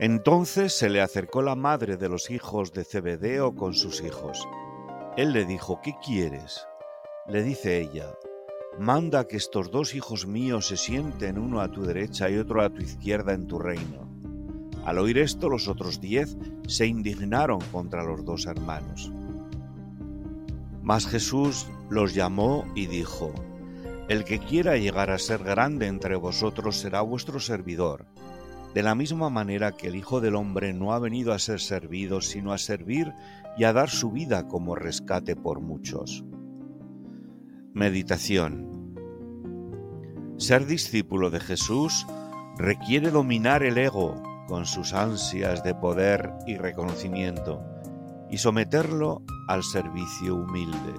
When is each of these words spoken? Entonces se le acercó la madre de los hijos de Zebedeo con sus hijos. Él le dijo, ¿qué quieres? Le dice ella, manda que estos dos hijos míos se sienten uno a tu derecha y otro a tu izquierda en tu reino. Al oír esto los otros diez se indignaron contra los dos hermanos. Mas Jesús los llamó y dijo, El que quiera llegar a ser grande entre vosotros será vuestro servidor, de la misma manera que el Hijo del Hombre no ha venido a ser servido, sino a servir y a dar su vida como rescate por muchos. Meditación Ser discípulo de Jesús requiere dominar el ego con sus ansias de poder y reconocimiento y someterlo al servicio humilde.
Entonces 0.00 0.72
se 0.72 0.90
le 0.90 1.00
acercó 1.00 1.42
la 1.42 1.54
madre 1.54 1.96
de 1.96 2.08
los 2.08 2.30
hijos 2.30 2.72
de 2.72 2.82
Zebedeo 2.82 3.54
con 3.54 3.72
sus 3.72 4.02
hijos. 4.02 4.48
Él 5.16 5.32
le 5.32 5.44
dijo, 5.44 5.80
¿qué 5.80 5.94
quieres? 6.04 6.66
Le 7.28 7.42
dice 7.44 7.80
ella, 7.80 8.12
manda 8.80 9.28
que 9.28 9.36
estos 9.36 9.70
dos 9.70 9.94
hijos 9.94 10.26
míos 10.26 10.66
se 10.66 10.76
sienten 10.76 11.38
uno 11.38 11.60
a 11.60 11.70
tu 11.70 11.82
derecha 11.82 12.28
y 12.28 12.36
otro 12.36 12.62
a 12.62 12.70
tu 12.70 12.82
izquierda 12.82 13.32
en 13.32 13.46
tu 13.46 13.60
reino. 13.60 14.10
Al 14.84 14.98
oír 14.98 15.18
esto 15.18 15.48
los 15.48 15.68
otros 15.68 16.00
diez 16.00 16.36
se 16.66 16.86
indignaron 16.86 17.60
contra 17.70 18.02
los 18.02 18.24
dos 18.24 18.46
hermanos. 18.46 19.12
Mas 20.82 21.06
Jesús 21.06 21.68
los 21.90 22.12
llamó 22.12 22.64
y 22.74 22.86
dijo, 22.86 23.32
El 24.08 24.24
que 24.24 24.38
quiera 24.38 24.76
llegar 24.76 25.10
a 25.10 25.18
ser 25.18 25.44
grande 25.44 25.86
entre 25.86 26.16
vosotros 26.16 26.76
será 26.76 27.00
vuestro 27.02 27.40
servidor, 27.40 28.06
de 28.74 28.82
la 28.82 28.94
misma 28.94 29.30
manera 29.30 29.72
que 29.72 29.88
el 29.88 29.96
Hijo 29.96 30.20
del 30.20 30.34
Hombre 30.34 30.72
no 30.72 30.92
ha 30.92 30.98
venido 30.98 31.32
a 31.32 31.38
ser 31.38 31.60
servido, 31.60 32.20
sino 32.20 32.52
a 32.52 32.58
servir 32.58 33.12
y 33.56 33.64
a 33.64 33.72
dar 33.72 33.90
su 33.90 34.10
vida 34.10 34.48
como 34.48 34.74
rescate 34.74 35.36
por 35.36 35.60
muchos. 35.60 36.24
Meditación 37.74 38.68
Ser 40.38 40.66
discípulo 40.66 41.30
de 41.30 41.40
Jesús 41.40 42.06
requiere 42.58 43.10
dominar 43.10 43.62
el 43.62 43.78
ego 43.78 44.20
con 44.48 44.66
sus 44.66 44.92
ansias 44.92 45.62
de 45.62 45.74
poder 45.74 46.32
y 46.46 46.56
reconocimiento 46.56 47.62
y 48.30 48.38
someterlo 48.38 49.22
al 49.48 49.62
servicio 49.62 50.36
humilde. 50.36 50.94